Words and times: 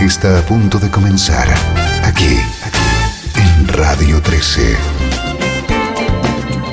Está 0.00 0.38
a 0.38 0.42
punto 0.42 0.78
de 0.78 0.90
comenzar 0.90 1.48
aquí, 2.04 2.38
en 3.34 3.68
Radio 3.68 4.22
13. 4.22 4.76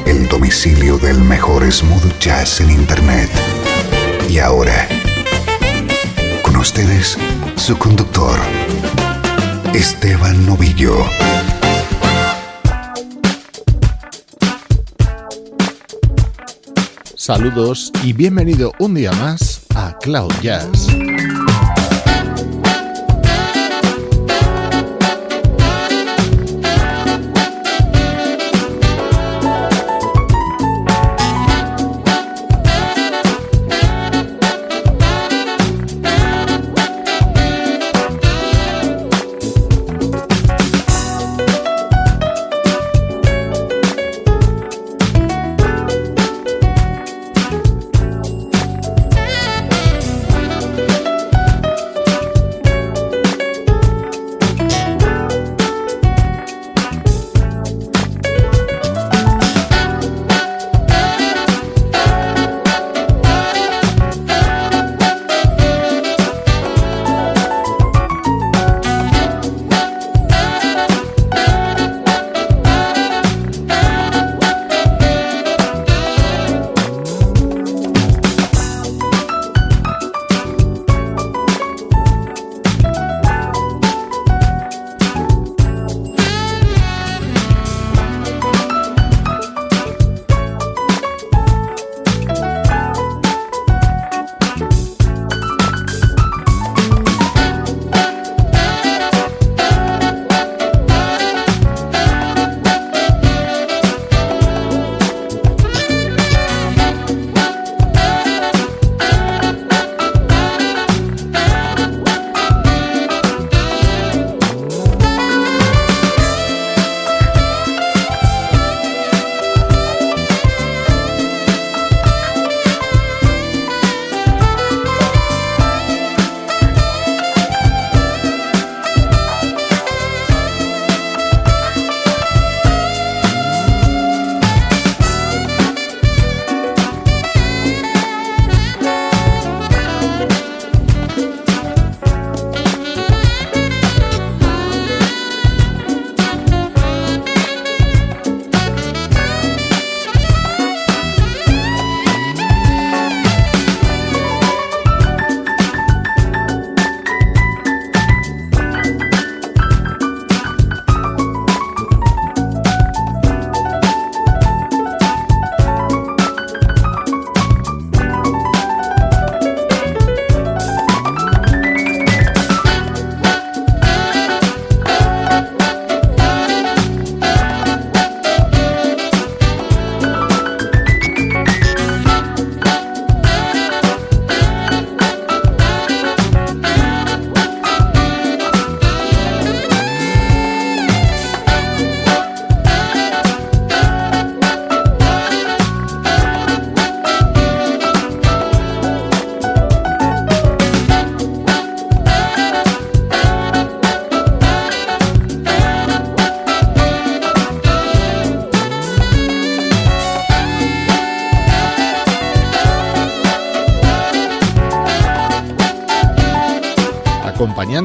El 0.05 0.27
domicilio 0.27 0.97
del 0.97 1.19
mejor 1.19 1.69
smooth 1.71 2.19
jazz 2.19 2.61
en 2.61 2.69
Internet. 2.69 3.29
Y 4.29 4.37
ahora, 4.39 4.87
con 6.43 6.55
ustedes, 6.57 7.17
su 7.55 7.77
conductor, 7.77 8.39
Esteban 9.73 10.45
Novillo. 10.45 10.95
Saludos 17.15 17.91
y 18.03 18.13
bienvenido 18.13 18.71
un 18.77 18.93
día 18.93 19.11
más 19.13 19.65
a 19.73 19.97
Cloud 19.97 20.31
Jazz. 20.41 20.87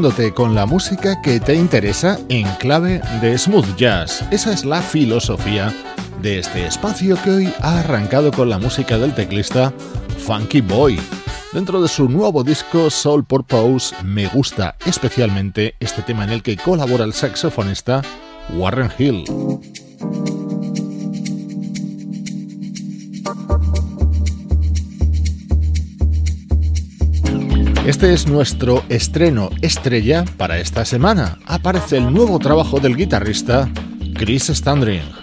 Acompañándote 0.00 0.32
con 0.32 0.54
la 0.54 0.66
música 0.66 1.20
que 1.20 1.40
te 1.40 1.54
interesa 1.54 2.18
en 2.28 2.46
clave 2.58 3.02
de 3.20 3.36
smooth 3.36 3.76
jazz. 3.76 4.24
Esa 4.30 4.52
es 4.52 4.64
la 4.64 4.80
filosofía 4.80 5.74
de 6.22 6.38
este 6.38 6.66
espacio 6.66 7.18
que 7.22 7.30
hoy 7.30 7.54
ha 7.60 7.80
arrancado 7.80 8.32
con 8.32 8.48
la 8.48 8.58
música 8.58 8.96
del 8.96 9.14
teclista 9.14 9.72
Funky 10.18 10.62
Boy. 10.62 10.98
Dentro 11.52 11.82
de 11.82 11.88
su 11.88 12.08
nuevo 12.08 12.42
disco 12.42 12.88
Soul 12.88 13.24
Purpose 13.24 13.94
me 14.02 14.26
gusta 14.28 14.76
especialmente 14.86 15.74
este 15.80 16.02
tema 16.02 16.24
en 16.24 16.30
el 16.30 16.42
que 16.42 16.56
colabora 16.56 17.04
el 17.04 17.12
saxofonista 17.12 18.00
Warren 18.56 18.90
Hill. 18.98 19.24
Este 27.90 28.12
es 28.12 28.28
nuestro 28.28 28.84
estreno 28.88 29.50
estrella 29.62 30.24
para 30.36 30.58
esta 30.58 30.84
semana. 30.84 31.38
Aparece 31.44 31.96
el 31.96 32.14
nuevo 32.14 32.38
trabajo 32.38 32.78
del 32.78 32.94
guitarrista 32.94 33.68
Chris 34.14 34.44
Standring. 34.44 35.19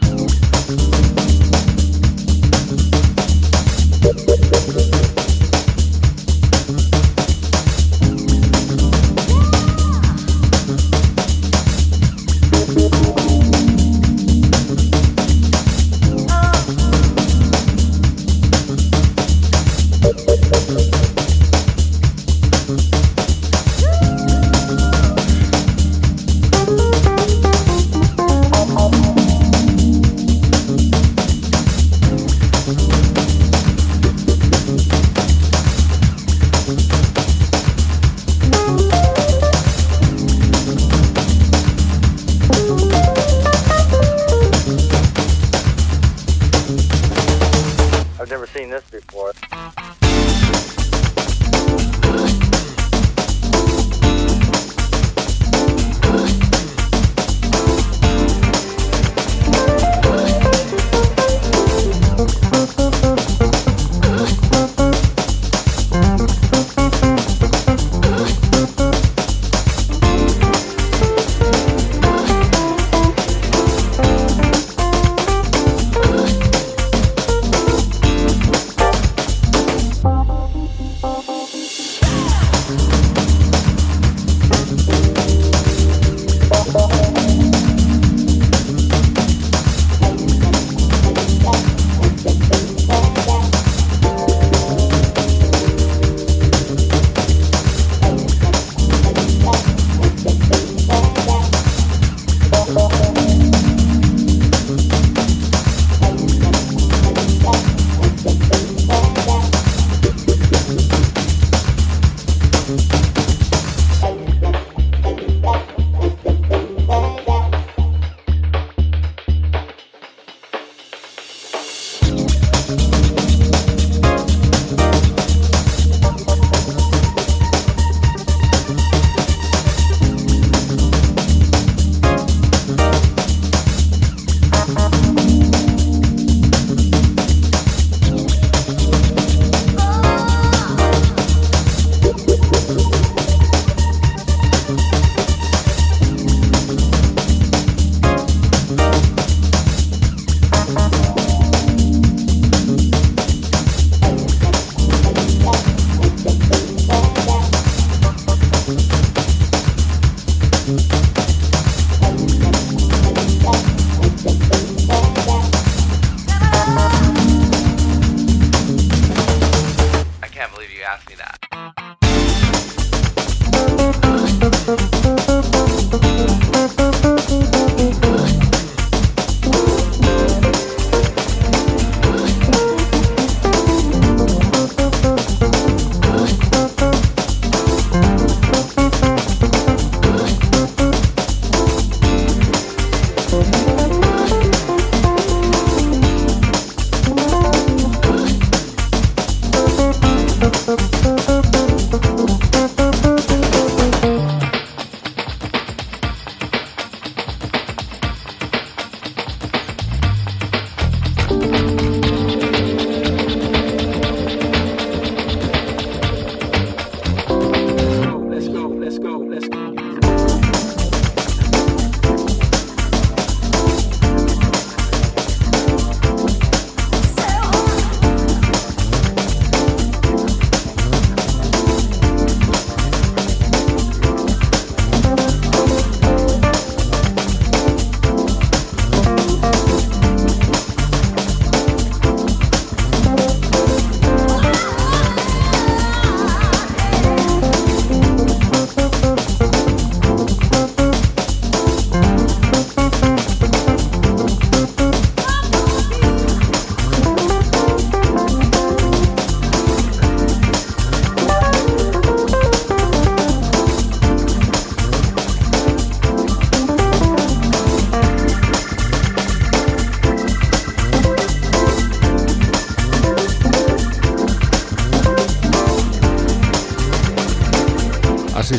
this 48.81 49.01
before. 49.01 49.33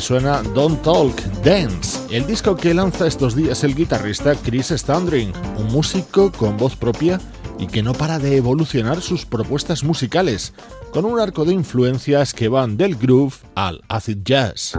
suena 0.09 0.43
Don't 0.55 0.81
Talk, 0.81 1.15
Dance, 1.45 1.99
el 2.17 2.27
disco 2.27 2.57
que 2.57 2.73
lanza 2.73 3.07
estos 3.07 3.37
días 3.37 3.63
el 3.63 3.75
guitarrista 3.75 4.35
Chris 4.37 4.69
Standring, 4.69 5.35
un 5.59 5.67
músico 5.67 6.33
con 6.33 6.57
voz 6.57 6.77
propia 6.77 7.21
y 7.59 7.67
que 7.67 7.83
no 7.83 7.93
para 7.93 8.19
de 8.19 8.39
evolucionar 8.39 9.03
sus 9.03 9.27
propuestas 9.27 9.85
musicales, 9.85 10.55
con 10.95 11.05
un 11.05 11.21
arco 11.21 11.45
de 11.45 11.53
influencias 11.53 12.33
que 12.33 12.49
van 12.49 12.79
del 12.79 12.97
groove 12.97 13.35
al 13.55 13.83
acid 13.87 14.21
jazz. 14.25 14.73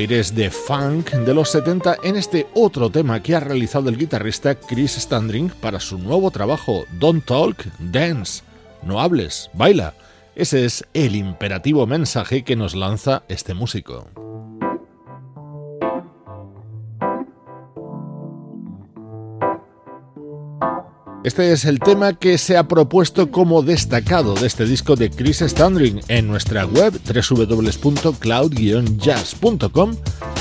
Aires 0.00 0.34
de 0.34 0.50
funk 0.50 1.10
de 1.10 1.34
los 1.34 1.50
70 1.50 1.98
en 2.02 2.16
este 2.16 2.46
otro 2.54 2.88
tema 2.88 3.22
que 3.22 3.36
ha 3.36 3.40
realizado 3.40 3.90
el 3.90 3.98
guitarrista 3.98 4.54
Chris 4.54 4.92
Standring 4.92 5.50
para 5.60 5.78
su 5.78 5.98
nuevo 5.98 6.30
trabajo 6.30 6.86
Don't 6.98 7.26
Talk, 7.26 7.66
Dance. 7.78 8.42
No 8.82 8.98
hables, 8.98 9.50
baila. 9.52 9.92
Ese 10.34 10.64
es 10.64 10.86
el 10.94 11.16
imperativo 11.16 11.86
mensaje 11.86 12.44
que 12.44 12.56
nos 12.56 12.74
lanza 12.74 13.24
este 13.28 13.52
músico. 13.52 14.08
Este 21.22 21.52
es 21.52 21.66
el 21.66 21.80
tema 21.80 22.14
que 22.14 22.38
se 22.38 22.56
ha 22.56 22.66
propuesto 22.66 23.30
como 23.30 23.60
destacado 23.62 24.32
de 24.34 24.46
este 24.46 24.64
disco 24.64 24.96
de 24.96 25.10
Chris 25.10 25.40
Standring. 25.40 26.00
En 26.08 26.26
nuestra 26.26 26.64
web 26.64 26.98
www.cloud-jazz.com 27.04 29.96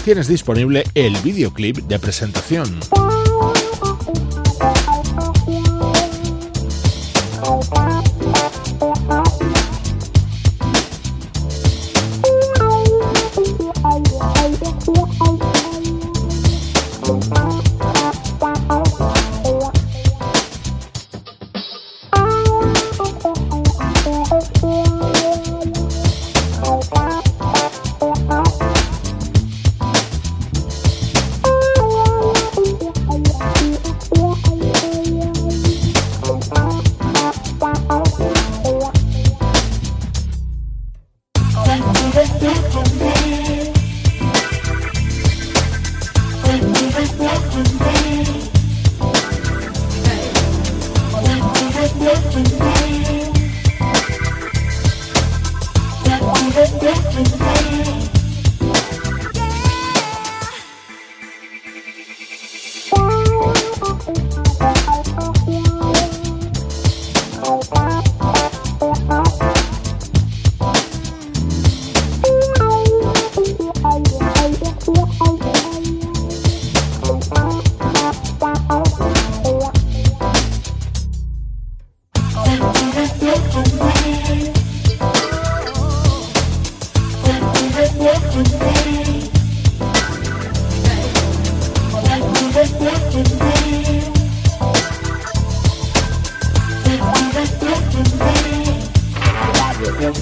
tienes 0.06 0.30
disponible 0.30 0.86
el 0.96 1.18
videoclip 1.18 1.80
de 1.80 2.00
presentación. 2.00 2.80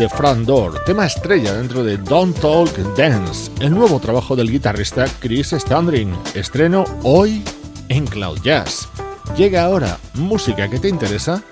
The 0.00 0.08
Front 0.08 0.46
Door, 0.46 0.84
tema 0.84 1.04
estrella 1.04 1.52
dentro 1.52 1.84
de 1.84 1.98
Don't 1.98 2.34
Talk 2.40 2.74
Dance, 2.96 3.50
el 3.60 3.74
nuevo 3.74 4.00
trabajo 4.00 4.34
del 4.34 4.50
guitarrista 4.50 5.04
Chris 5.18 5.52
Standring, 5.52 6.18
estreno 6.32 6.86
hoy 7.02 7.44
en 7.90 8.06
Cloud 8.06 8.40
Jazz. 8.40 8.88
Llega 9.36 9.62
ahora 9.62 9.98
música 10.14 10.70
que 10.70 10.78
te 10.78 10.88
interesa, 10.88 11.42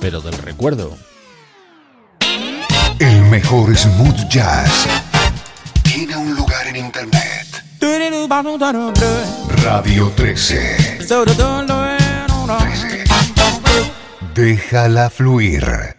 pero 0.00 0.20
del 0.20 0.38
recuerdo. 0.38 0.96
El 3.00 3.22
mejor 3.22 3.76
smooth 3.76 4.28
jazz 4.28 4.86
tiene 5.82 6.16
un 6.16 6.36
lugar 6.36 6.64
en 6.68 6.76
internet. 6.76 7.64
Radio 9.64 10.12
13. 10.14 10.98
13. 11.00 11.06
Déjala 14.32 15.10
fluir. 15.10 15.95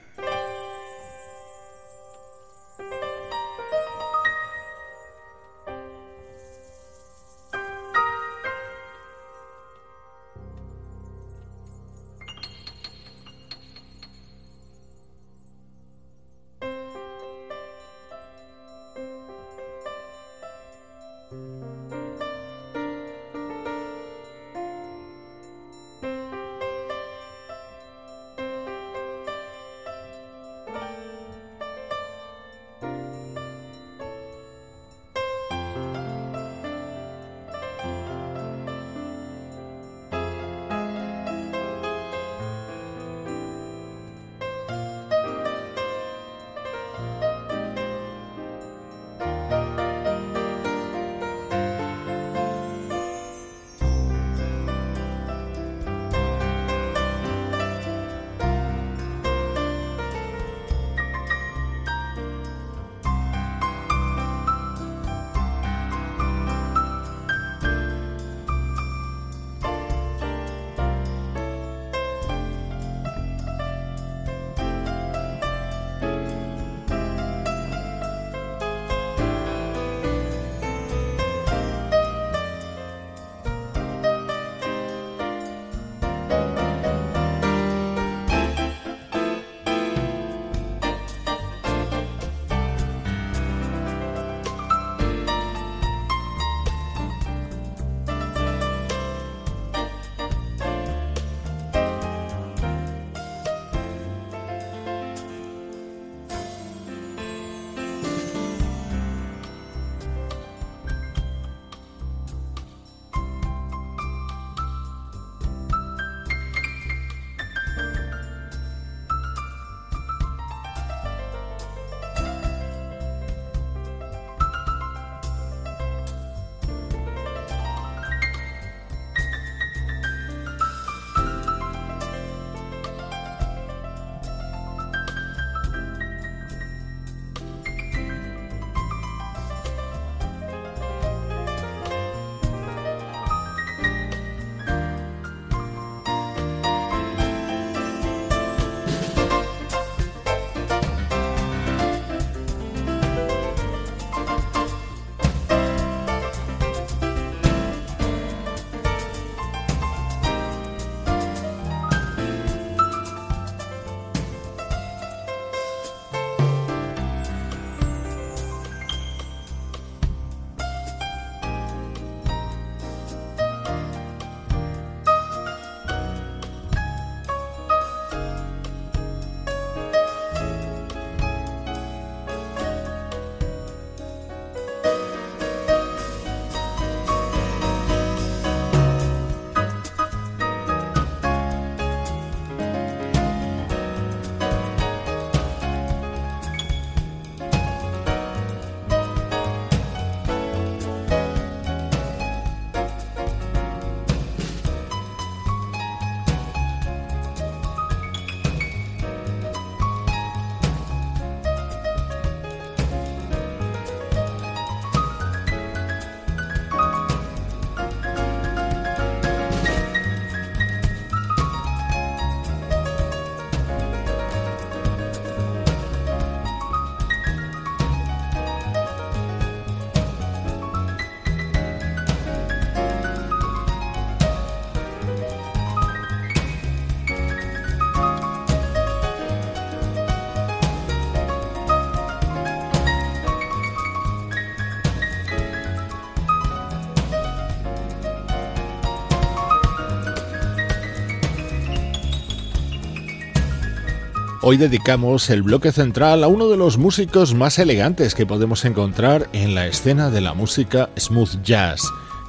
Hoy 254.50 254.56
dedicamos 254.56 255.30
el 255.30 255.44
bloque 255.44 255.74
central 255.74 256.24
a 256.24 256.30
uno 256.30 256.48
de 256.48 256.56
los 256.56 256.78
músicos 256.78 257.34
más 257.34 257.60
elegantes 257.60 258.16
que 258.16 258.26
podemos 258.26 258.64
encontrar 258.64 259.28
en 259.34 259.54
la 259.54 259.68
escena 259.68 260.10
de 260.10 260.22
la 260.22 260.34
música 260.34 260.90
smooth 260.98 261.44
jazz. 261.44 261.82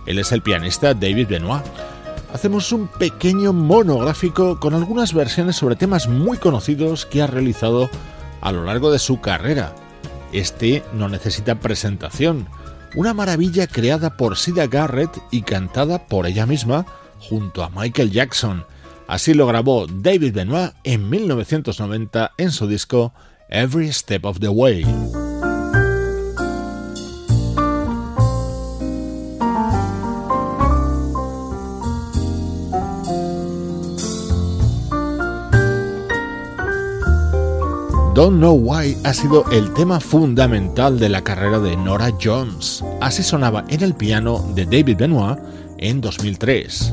Él 0.05 0.19
es 0.19 0.33
el 0.33 0.43
pianista 0.43 0.95
David 0.95 1.29
Benoit. 1.29 1.63
Hacemos 2.35 2.73
un 2.73 2.89
pequeño 2.89 3.53
monográfico 3.53 4.59
con 4.59 4.75
algunas 4.75 5.15
versiones 5.15 5.55
sobre 5.55 5.77
temas 5.77 6.09
muy 6.09 6.39
conocidos 6.39 7.07
que 7.07 7.23
ha 7.23 7.29
realizado 7.29 7.89
a 8.41 8.51
lo 8.51 8.65
largo 8.65 8.91
de 8.91 8.99
su 8.99 9.21
carrera. 9.21 9.73
Este 10.33 10.83
no 10.93 11.09
necesita 11.09 11.61
presentación, 11.61 12.49
una 12.97 13.15
maravilla 13.15 13.69
creada 13.69 14.17
por 14.17 14.37
Sida 14.37 14.67
Garrett 14.67 15.17
y 15.31 15.43
cantada 15.43 16.09
por 16.09 16.27
ella 16.27 16.47
misma 16.47 16.85
junto 17.21 17.63
a 17.63 17.71
Michael 17.71 18.11
Jackson. 18.11 18.65
Así 19.09 19.33
lo 19.33 19.47
grabó 19.47 19.87
David 19.87 20.35
Benoit 20.35 20.75
en 20.85 21.09
1990 21.09 22.33
en 22.37 22.51
su 22.51 22.69
disco 22.69 23.15
Every 23.49 23.91
Step 23.91 24.27
of 24.27 24.39
the 24.39 24.49
Way. 24.49 24.85
Don't 38.15 38.37
Know 38.37 38.57
Why 38.57 38.95
ha 39.05 39.15
sido 39.15 39.51
el 39.51 39.73
tema 39.73 40.01
fundamental 40.01 40.99
de 40.99 41.09
la 41.09 41.23
carrera 41.23 41.59
de 41.61 41.79
Nora 41.79 42.13
Jones. 42.23 42.85
Así 43.01 43.23
sonaba 43.23 43.65
en 43.71 43.83
el 43.83 43.95
piano 43.95 44.45
de 44.55 44.67
David 44.67 44.99
Benoit 44.99 45.39
en 45.79 46.03
2003. 46.03 46.93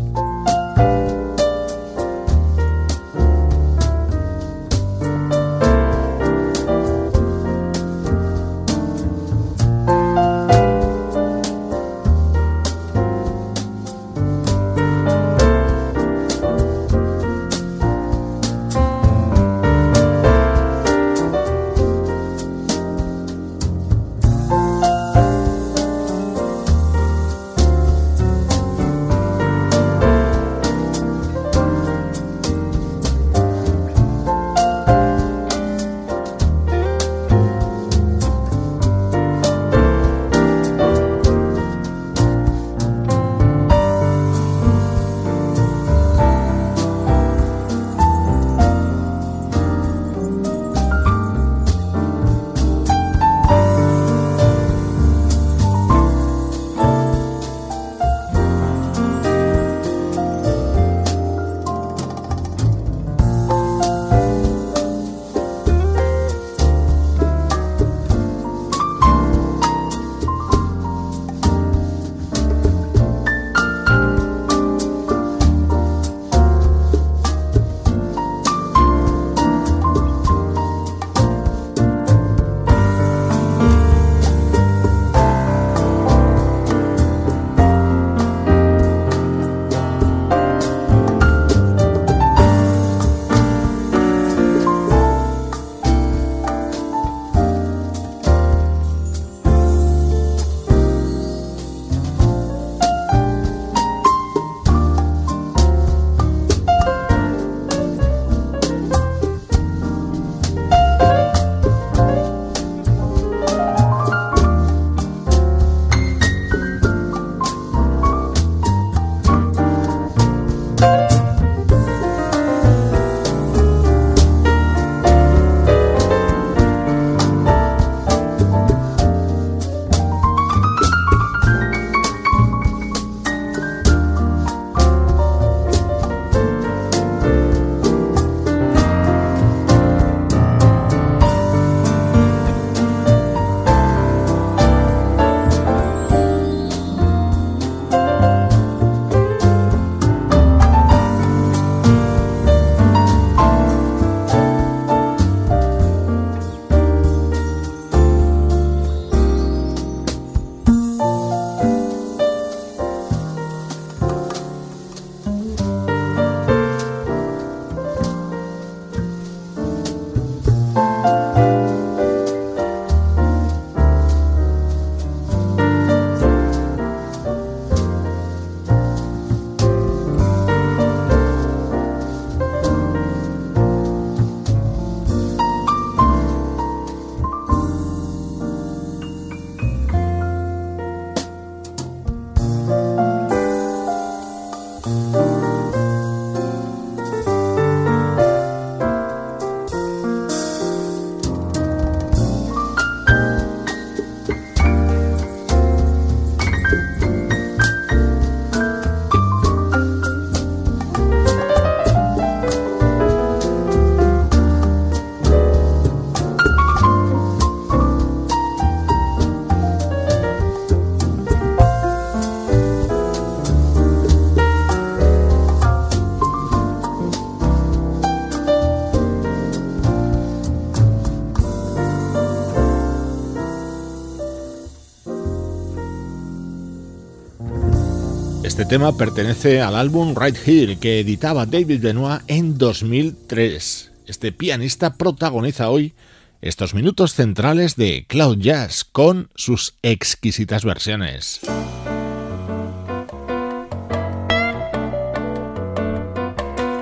Este 238.55 238.67
tema 238.67 238.95
pertenece 238.95 239.59
al 239.59 239.75
álbum 239.75 240.15
Right 240.17 240.37
Here 240.47 240.77
que 240.77 241.01
editaba 241.01 241.45
David 241.45 241.81
Benoit 241.81 242.21
en 242.27 242.57
2003. 242.57 243.91
este 244.07 244.31
pianista, 244.31 244.93
protagoniza 244.93 245.69
hoy 245.69 245.93
estos 246.41 246.73
minutos 246.73 247.15
centrales 247.15 247.75
de 247.75 248.05
Cloud 248.07 248.37
Jazz 248.37 248.85
con 248.85 249.27
sus 249.35 249.75
exquisitas 249.81 250.63
versiones. 250.63 251.41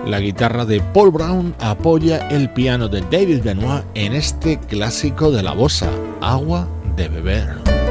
La 0.05 0.19
guitarra 0.19 0.65
de 0.65 0.79
Paul 0.79 1.09
Brown 1.09 1.55
apoya 1.59 2.27
el 2.29 2.51
piano 2.51 2.87
de 2.87 3.01
David 3.01 3.41
Benoit 3.41 3.83
en 3.95 4.13
este 4.13 4.59
clásico 4.59 5.31
de 5.31 5.41
la 5.41 5.53
bossa, 5.53 5.89
Agua 6.21 6.67
de 6.95 7.09
beber. 7.09 7.82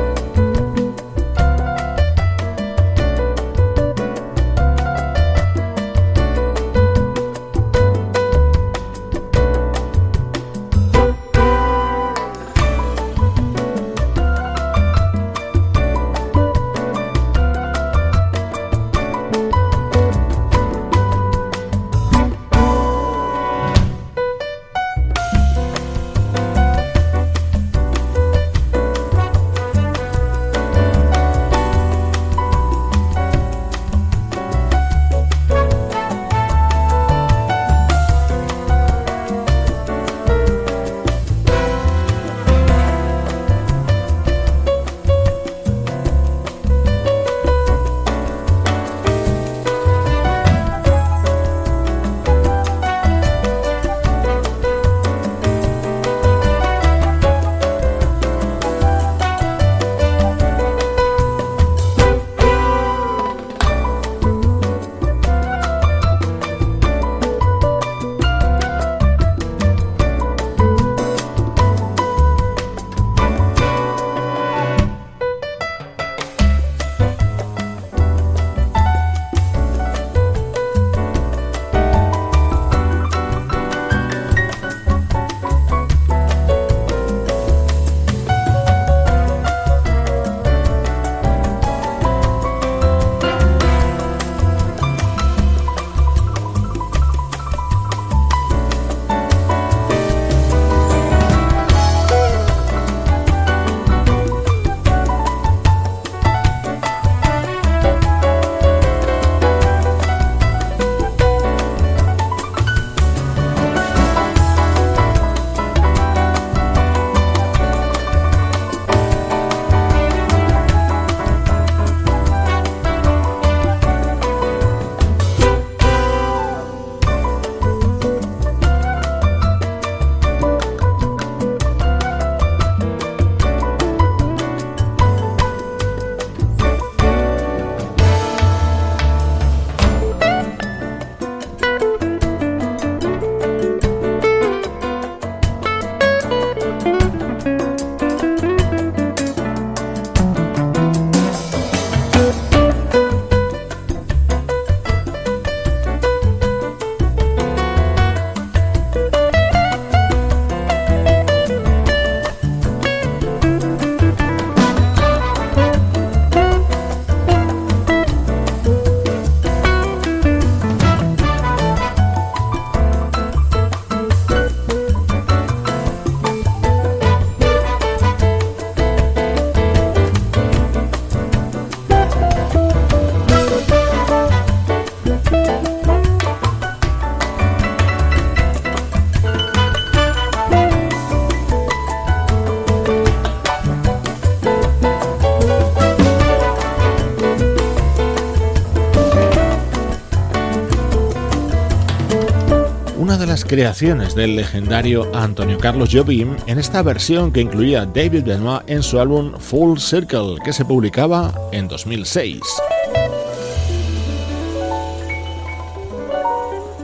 Creaciones 203.52 204.14
del 204.14 204.34
legendario 204.34 205.14
Antonio 205.14 205.58
Carlos 205.58 205.90
Jobim 205.92 206.36
en 206.46 206.58
esta 206.58 206.80
versión 206.82 207.30
que 207.30 207.42
incluía 207.42 207.84
David 207.84 208.24
Benoit 208.24 208.62
en 208.66 208.82
su 208.82 208.98
álbum 208.98 209.34
Full 209.38 209.76
Circle, 209.76 210.36
que 210.42 210.54
se 210.54 210.64
publicaba 210.64 211.34
en 211.52 211.68
2006. 211.68 212.40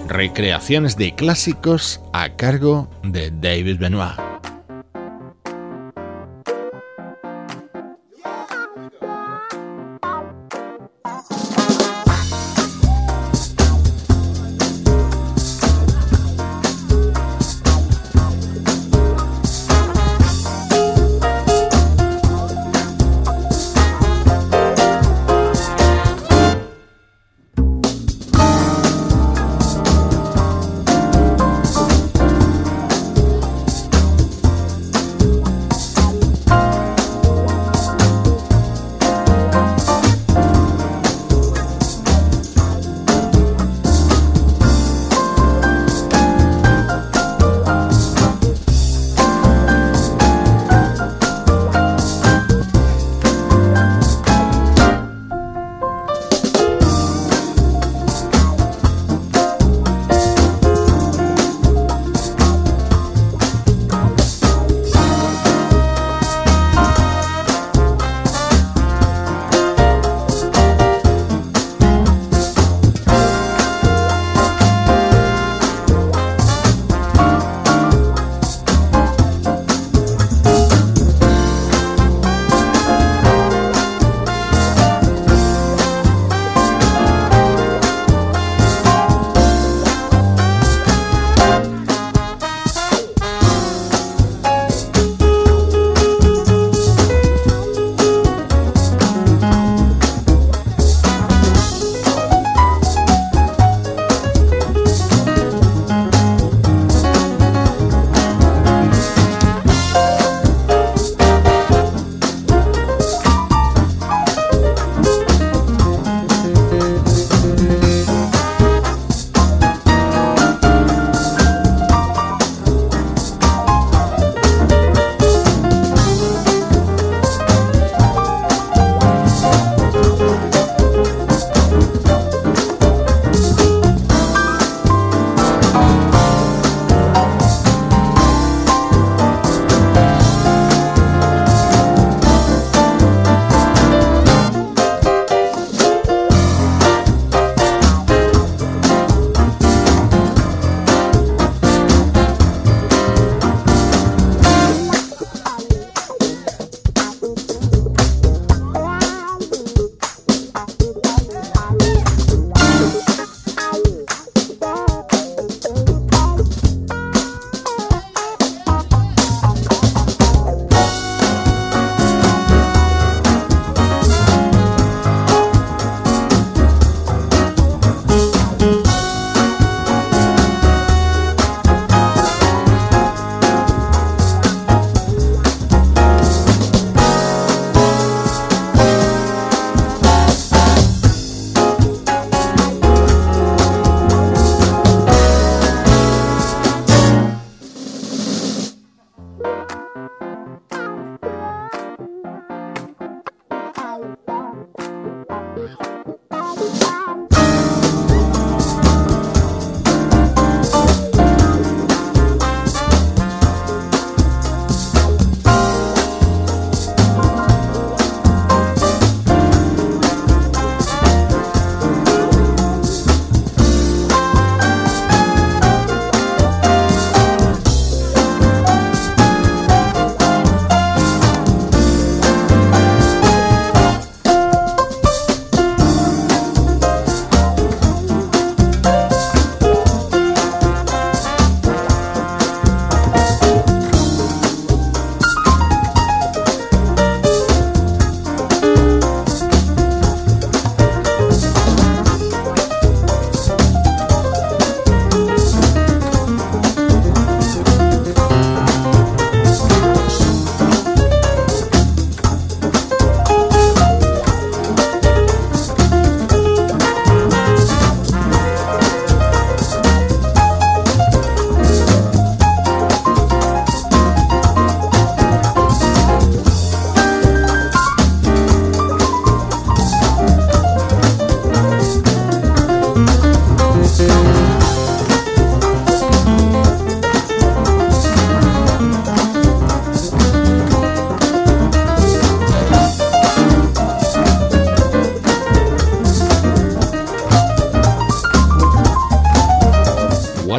Recreaciones 0.08 0.98
de 0.98 1.14
clásicos 1.14 2.02
a 2.12 2.36
cargo 2.36 2.90
de 3.02 3.30
David 3.30 3.78
Benoit. 3.78 4.27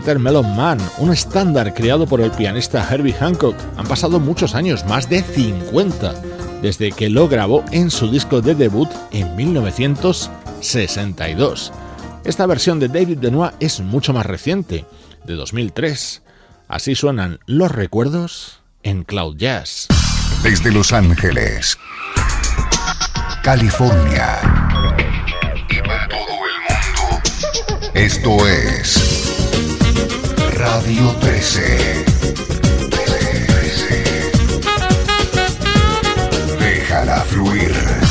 Watermelon 0.10 0.55
Man, 0.55 0.80
un 0.97 1.14
estándar 1.14 1.72
creado 1.72 2.07
por 2.07 2.20
el 2.20 2.32
pianista 2.32 2.84
Herbie 2.89 3.14
Hancock. 3.14 3.55
Han 3.78 3.86
pasado 3.86 4.20
muchos 4.20 4.55
años, 4.55 4.84
más 4.88 5.07
de 5.07 5.22
50, 5.22 6.16
desde 6.64 6.91
que 6.91 7.12
lo 7.12 7.28
grabó 7.28 7.64
en 7.72 7.91
su 7.91 8.10
disco 8.10 8.41
de 8.41 8.55
debut 8.55 8.89
en 9.12 9.36
1962. 9.36 11.72
Esta 12.24 12.47
versión 12.47 12.80
de 12.80 12.88
David 12.88 13.20
Benoit 13.20 13.53
es 13.60 13.82
mucho 13.82 14.12
más 14.12 14.26
reciente, 14.26 14.88
de 15.26 15.36
2003. 15.36 16.24
Así 16.68 16.95
suenan 16.95 17.38
los 17.45 17.72
recuerdos 17.72 18.62
en 18.82 19.03
Cloud 19.03 19.38
Jazz. 19.38 19.89
Desde 20.41 20.72
Los 20.72 20.91
Ángeles, 20.91 21.78
California 23.43 24.39
esto 27.99 28.47
es 28.47 29.29
Radio 30.60 31.16
13. 31.22 32.05
Déjala 36.60 37.22
fluir. 37.22 38.09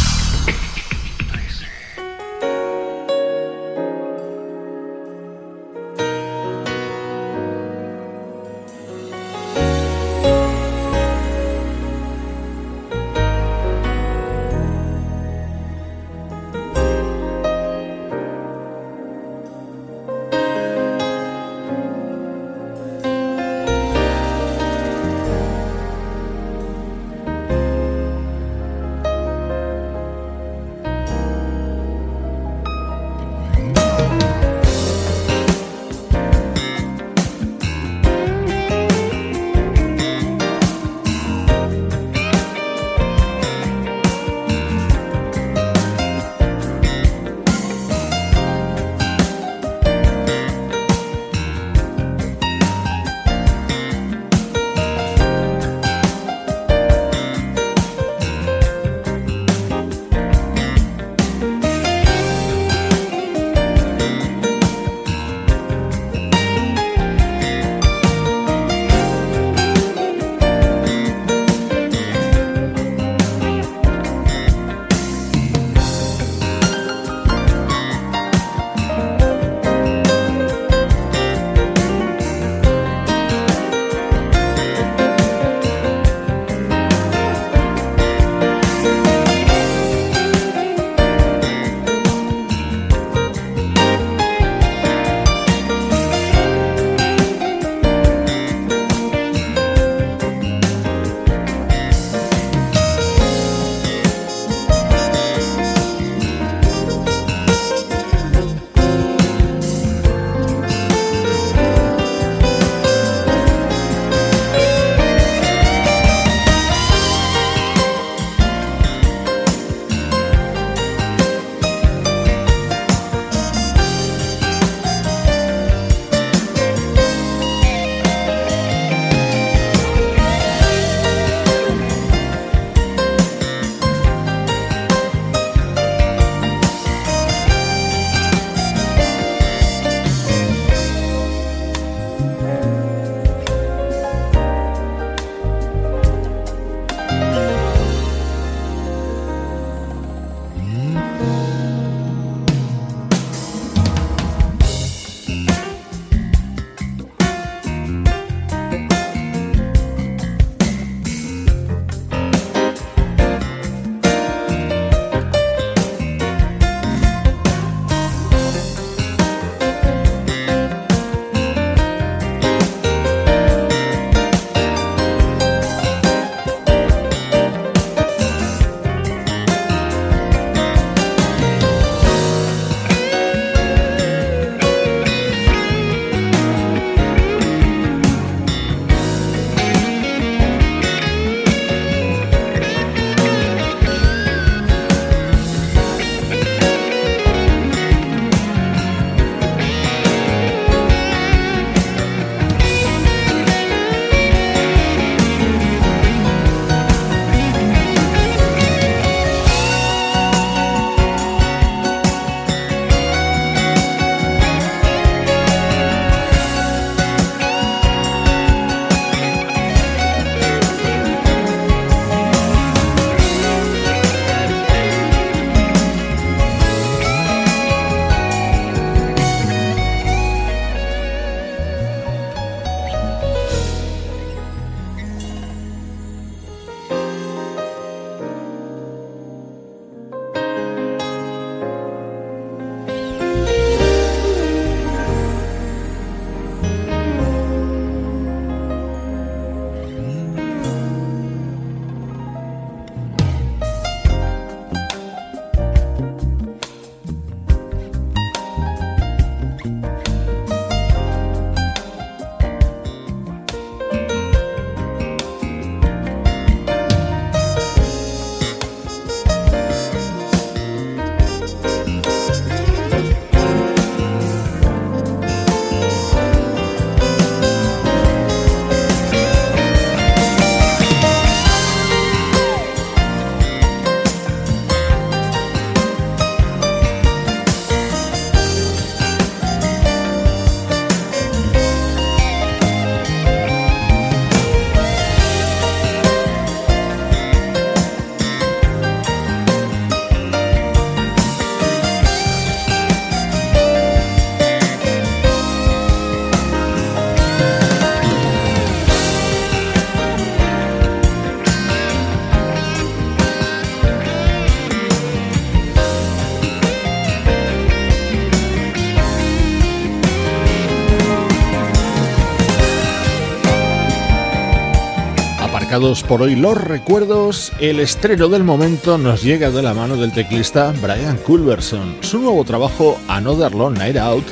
Por 325.78 326.22
hoy 326.22 326.34
los 326.34 326.56
recuerdos, 326.56 327.52
el 327.60 327.78
estreno 327.78 328.26
del 328.26 328.42
momento 328.42 328.98
nos 328.98 329.22
llega 329.22 329.50
de 329.50 329.62
la 329.62 329.74
mano 329.74 329.96
del 329.96 330.10
teclista 330.10 330.74
Brian 330.82 331.16
Culverson. 331.18 331.98
Su 332.00 332.18
nuevo 332.18 332.42
trabajo, 332.44 332.98
Another 333.06 333.54
Long 333.54 333.78
Night 333.78 333.96
Out, 333.96 334.24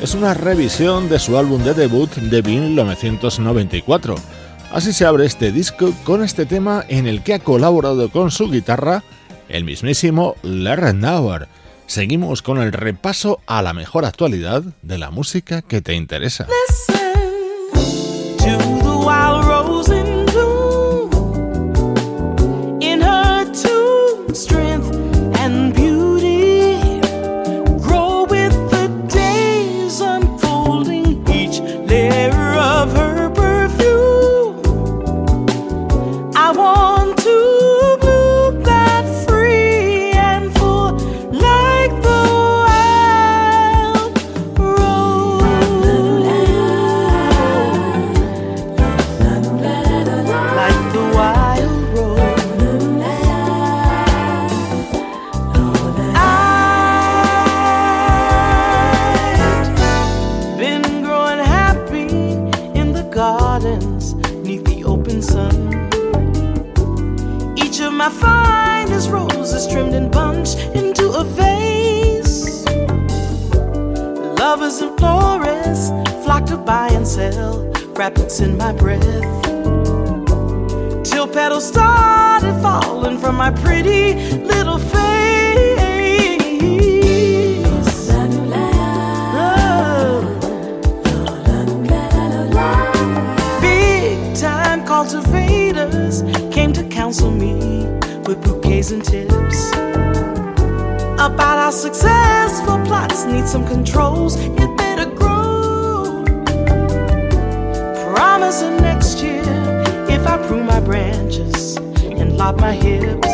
es 0.00 0.14
una 0.14 0.32
revisión 0.32 1.10
de 1.10 1.18
su 1.18 1.36
álbum 1.36 1.62
de 1.62 1.74
debut 1.74 2.10
de 2.10 2.42
1994. 2.42 4.14
Así 4.72 4.94
se 4.94 5.04
abre 5.04 5.26
este 5.26 5.52
disco 5.52 5.92
con 6.04 6.22
este 6.22 6.46
tema 6.46 6.82
en 6.88 7.06
el 7.06 7.22
que 7.22 7.34
ha 7.34 7.38
colaborado 7.38 8.08
con 8.08 8.30
su 8.30 8.50
guitarra 8.50 9.04
el 9.50 9.64
mismísimo 9.64 10.36
Larry 10.42 10.94
Nauer. 10.94 11.48
Seguimos 11.86 12.40
con 12.40 12.62
el 12.62 12.72
repaso 12.72 13.40
a 13.46 13.60
la 13.60 13.74
mejor 13.74 14.06
actualidad 14.06 14.62
de 14.80 14.96
la 14.96 15.10
música 15.10 15.60
que 15.60 15.82
te 15.82 15.92
interesa. 15.92 16.46
Rapids 78.04 78.40
in 78.40 78.56
my 78.56 78.72
breath. 78.72 79.02
Till 81.04 81.26
petals 81.26 81.66
started 81.68 82.54
falling 82.60 83.18
from 83.18 83.36
my 83.36 83.50
pretty 83.50 84.14
little 84.40 84.78
face. 84.78 84.94
Big 93.60 94.36
time 94.36 94.84
cultivators 94.86 96.22
came 96.52 96.72
to 96.72 96.84
counsel 96.88 97.30
me 97.30 97.54
with 98.26 98.42
bouquets 98.42 98.90
and 98.90 99.04
tips 99.04 99.83
about 101.24 101.58
how 101.58 101.70
successful 101.70 102.78
plots 102.84 103.24
need 103.24 103.46
some 103.46 103.66
controls 103.66 104.36
if 104.36 104.76
better 104.76 105.10
grow. 105.10 106.22
promising 108.14 108.76
next 108.76 109.22
year 109.22 109.42
if 110.10 110.26
I 110.26 110.36
prune 110.46 110.66
my 110.66 110.80
branches 110.80 111.78
and 111.78 112.36
lop 112.36 112.60
my 112.60 112.72
hips. 112.72 113.26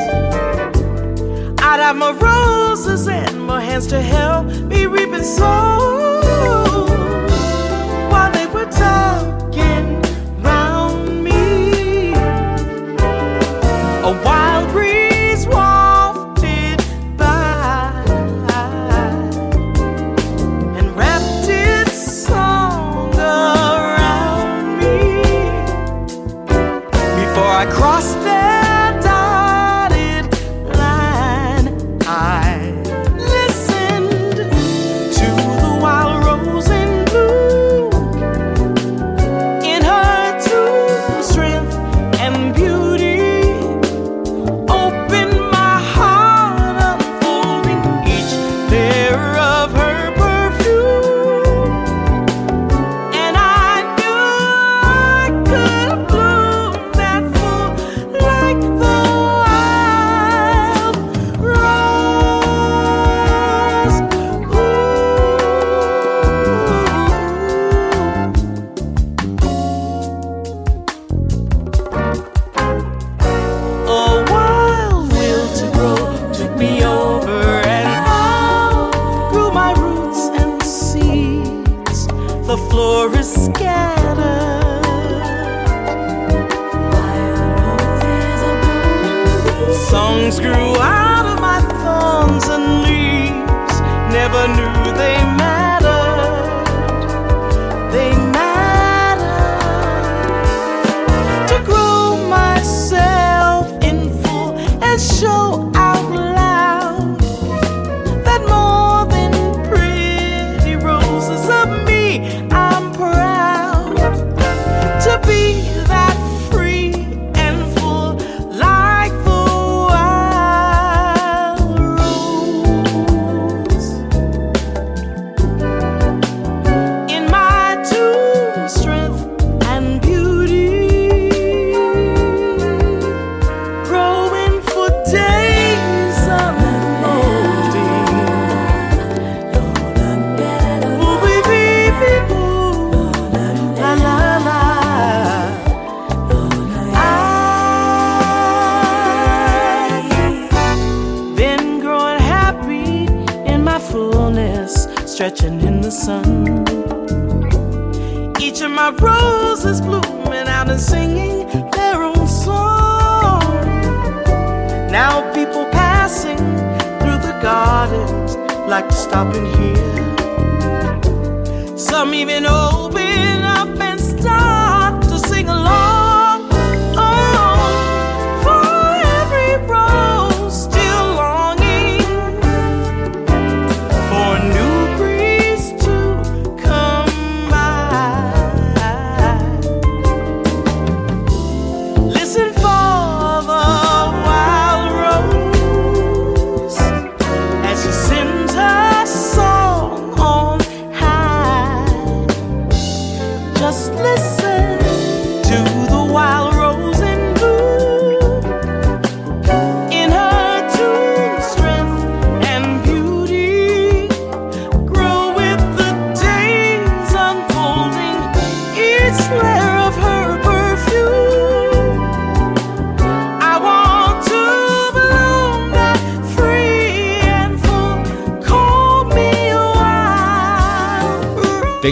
I'd 1.63 1.81
have 1.81 1.97
more 1.97 2.15
roses 2.15 3.09
and 3.09 3.43
more 3.43 3.61
hands 3.61 3.89
to 3.89 4.01
help 4.01 4.47
me 4.47 4.87
reaping 4.87 5.25
so 5.25 5.51
while 8.13 8.31
they 8.31 8.47
were 8.47 8.71
talking 8.71 9.90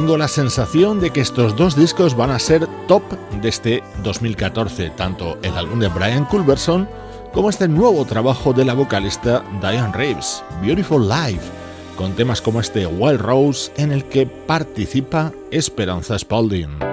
Tengo 0.08 0.16
la 0.16 0.28
sensación 0.28 1.00
de 1.00 1.10
que 1.10 1.20
estos 1.20 1.54
dos 1.54 1.76
discos 1.76 2.16
van 2.16 2.30
a 2.30 2.38
ser 2.38 2.66
top 2.86 3.02
de 3.42 3.50
este 3.50 3.82
2014, 4.02 4.88
tanto 4.96 5.36
el 5.42 5.54
álbum 5.54 5.80
de 5.80 5.88
Brian 5.88 6.24
Culberson 6.24 6.88
como 7.34 7.50
este 7.50 7.68
nuevo 7.68 8.06
trabajo 8.06 8.54
de 8.54 8.64
la 8.64 8.72
vocalista 8.72 9.44
Diane 9.60 9.92
Reeves, 9.92 10.42
Beautiful 10.62 11.06
Life, 11.06 11.50
con 11.98 12.14
temas 12.14 12.40
como 12.40 12.58
este 12.58 12.86
Wild 12.86 13.20
Rose 13.20 13.70
en 13.76 13.92
el 13.92 14.02
que 14.06 14.24
participa 14.24 15.30
Esperanza 15.50 16.18
Spalding. 16.18 16.87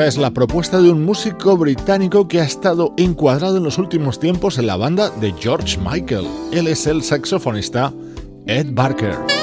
Esta 0.00 0.08
es 0.08 0.16
la 0.16 0.30
propuesta 0.30 0.80
de 0.80 0.90
un 0.90 1.04
músico 1.04 1.58
británico 1.58 2.26
que 2.26 2.40
ha 2.40 2.44
estado 2.44 2.94
encuadrado 2.96 3.58
en 3.58 3.64
los 3.64 3.76
últimos 3.76 4.18
tiempos 4.18 4.56
en 4.56 4.66
la 4.66 4.76
banda 4.76 5.10
de 5.10 5.34
George 5.38 5.76
Michael. 5.78 6.26
Él 6.52 6.68
es 6.68 6.86
el 6.86 7.02
saxofonista 7.02 7.92
Ed 8.46 8.68
Barker. 8.72 9.39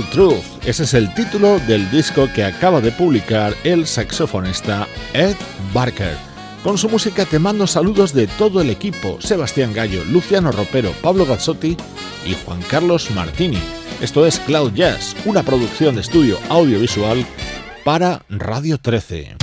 Truth. 0.00 0.64
Ese 0.64 0.84
es 0.84 0.94
el 0.94 1.12
título 1.12 1.58
del 1.60 1.90
disco 1.90 2.26
que 2.34 2.44
acaba 2.44 2.80
de 2.80 2.92
publicar 2.92 3.54
el 3.62 3.86
saxofonista 3.86 4.88
Ed 5.12 5.36
Barker. 5.74 6.16
Con 6.62 6.78
su 6.78 6.88
música 6.88 7.26
te 7.26 7.38
mando 7.38 7.66
saludos 7.66 8.14
de 8.14 8.26
todo 8.26 8.62
el 8.62 8.70
equipo, 8.70 9.20
Sebastián 9.20 9.74
Gallo, 9.74 10.02
Luciano 10.04 10.50
Ropero, 10.50 10.92
Pablo 11.02 11.26
Gazzotti 11.26 11.76
y 12.24 12.34
Juan 12.46 12.62
Carlos 12.70 13.10
Martini. 13.10 13.58
Esto 14.00 14.26
es 14.26 14.38
Cloud 14.40 14.72
Jazz, 14.72 15.14
una 15.26 15.42
producción 15.42 15.96
de 15.96 16.00
estudio 16.00 16.38
audiovisual 16.48 17.26
para 17.84 18.22
Radio 18.30 18.78
13. 18.78 19.41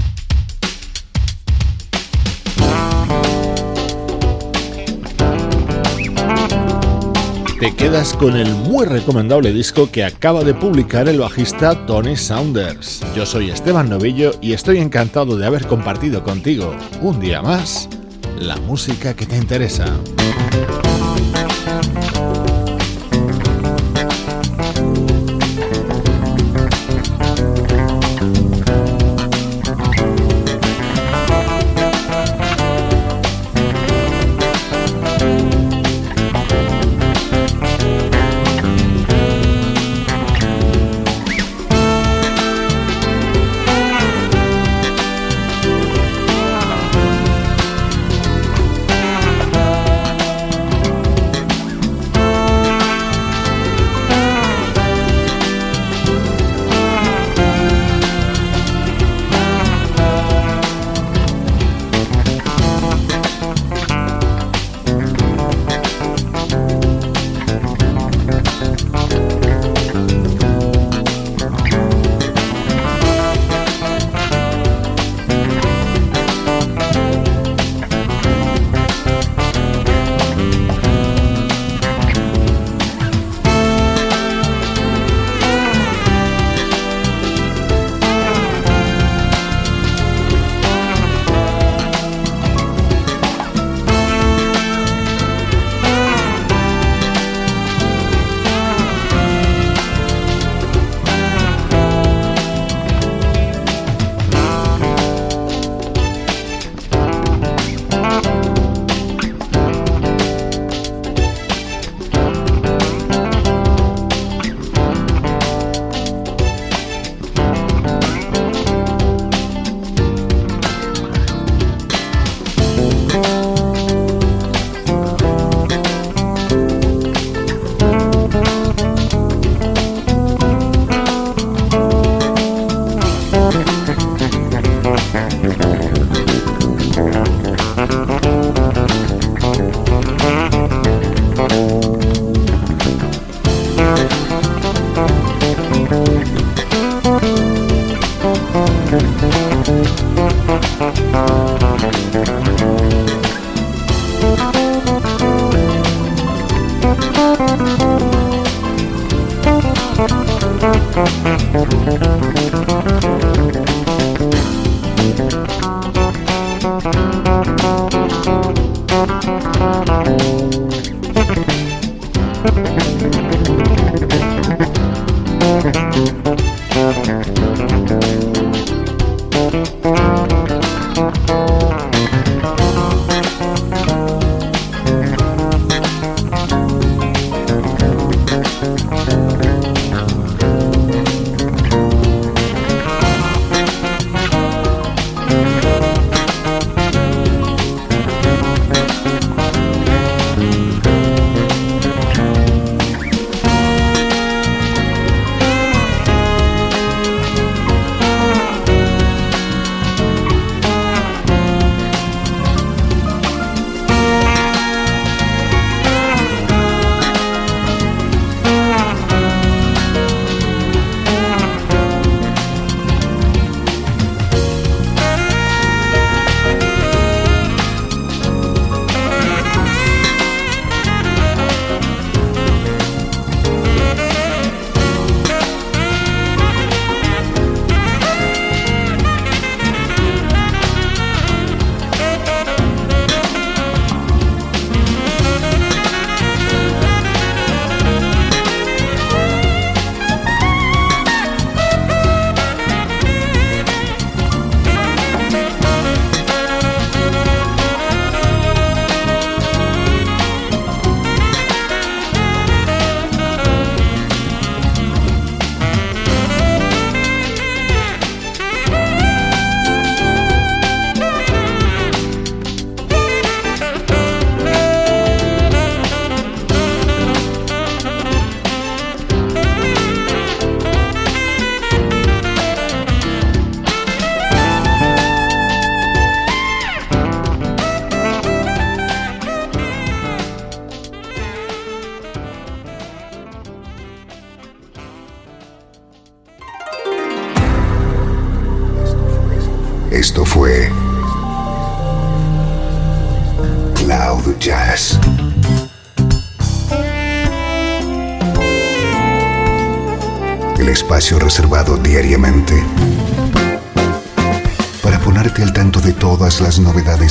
Te 7.60 7.76
quedas 7.76 8.14
con 8.14 8.38
el 8.38 8.56
muy 8.56 8.86
recomendable 8.86 9.52
disco 9.52 9.92
que 9.92 10.06
acaba 10.06 10.46
de 10.46 10.54
publicar 10.54 11.10
el 11.10 11.20
bajista 11.20 11.86
Tony 11.86 12.16
Saunders. 12.16 13.04
Yo 13.14 13.26
soy 13.26 13.50
Esteban 13.50 13.90
Novillo 13.90 14.32
y 14.42 14.54
estoy 14.54 14.78
encantado 14.78 15.36
de 15.36 15.46
haber 15.46 15.68
compartido 15.68 16.24
contigo 16.24 16.74
un 17.02 17.20
día 17.20 17.42
más 17.42 17.90
la 18.40 18.56
música 18.56 19.14
que 19.14 19.26
te 19.26 19.36
interesa. 19.36 19.86